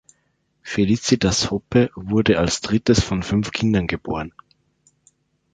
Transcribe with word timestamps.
Felicitas 0.63 1.51
Hoppe 1.51 1.91
wurde 1.93 2.39
als 2.39 2.61
drittes 2.61 3.03
von 3.03 3.21
fünf 3.21 3.51
Kindern 3.51 3.85
geboren. 3.85 4.33